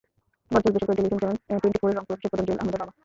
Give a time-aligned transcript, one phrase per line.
[0.49, 2.93] তোফাজ্জল বেসরকারি television channel টুয়েন্টিফোরের Rangpur অফিসের প্রধান জুয়েল আহমেদের বাবা।